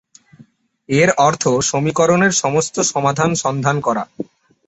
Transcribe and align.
এর 0.89 1.09
অর্থ, 1.19 1.43
সমীকরণের 1.61 2.33
সমস্ত 2.33 2.75
সমাধান 2.91 3.31
সন্ধান 3.35 3.77
করা। 3.81 4.03